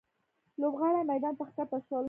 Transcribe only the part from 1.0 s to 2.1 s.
میدان ته ښکته شول.